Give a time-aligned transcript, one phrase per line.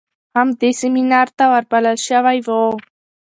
[0.35, 2.49] هم دې سمينار ته ور بلل شوى و.